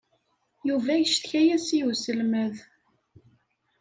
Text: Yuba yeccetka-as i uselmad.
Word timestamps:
Yuba 0.67 0.91
yeccetka-as 0.97 1.67
i 1.77 1.79
uselmad. 1.89 2.55